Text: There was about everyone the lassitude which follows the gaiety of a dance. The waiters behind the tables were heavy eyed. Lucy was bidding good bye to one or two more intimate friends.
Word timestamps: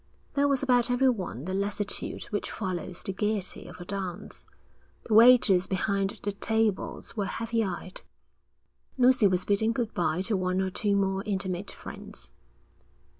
There 0.33 0.47
was 0.47 0.63
about 0.63 0.89
everyone 0.89 1.45
the 1.45 1.53
lassitude 1.53 2.23
which 2.31 2.49
follows 2.49 3.03
the 3.03 3.13
gaiety 3.13 3.67
of 3.67 3.79
a 3.79 3.85
dance. 3.85 4.47
The 5.03 5.13
waiters 5.13 5.67
behind 5.67 6.19
the 6.23 6.31
tables 6.31 7.15
were 7.15 7.25
heavy 7.27 7.63
eyed. 7.63 8.01
Lucy 8.97 9.27
was 9.27 9.45
bidding 9.45 9.73
good 9.73 9.93
bye 9.93 10.23
to 10.23 10.35
one 10.35 10.59
or 10.59 10.71
two 10.71 10.95
more 10.95 11.21
intimate 11.27 11.69
friends. 11.69 12.31